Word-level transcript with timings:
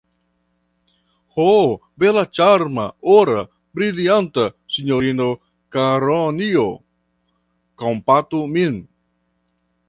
Ho, 1.33 1.49
bela 2.03 2.23
ĉarma, 2.37 2.85
ora, 3.15 3.35
brilianta 3.79 4.47
sinjorino 4.77 5.29
Karonjo, 5.77 6.65
kompatu 7.85 8.43
min! 8.57 8.83